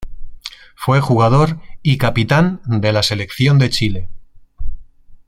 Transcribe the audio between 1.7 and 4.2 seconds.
y capitán de la selección de Chile.